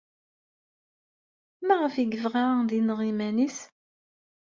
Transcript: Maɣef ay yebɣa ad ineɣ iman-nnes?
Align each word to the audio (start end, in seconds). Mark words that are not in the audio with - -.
Maɣef 1.67 1.95
ay 1.95 2.07
yebɣa 2.11 2.43
ad 2.59 2.71
ineɣ 2.79 2.99
iman-nnes? 3.11 3.57